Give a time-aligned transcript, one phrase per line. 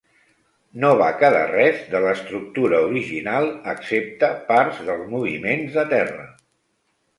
[0.83, 6.29] No va quedar res de l'estructura original excepte parts dels moviments de terra.